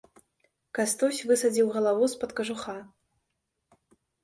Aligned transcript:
Кастусь 0.79 1.19
высадзіў 1.33 1.67
галаву 1.77 2.03
з-пад 2.15 2.35
кажуха. 2.41 2.77